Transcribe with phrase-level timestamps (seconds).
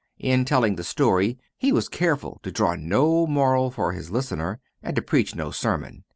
[0.17, 4.95] In telling the story he was careful to draw no moral for his listener, and
[4.95, 6.05] to preach no sermon.